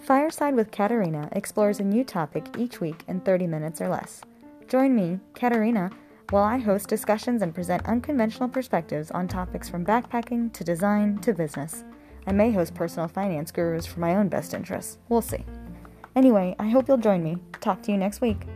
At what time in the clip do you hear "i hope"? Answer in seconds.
16.58-16.88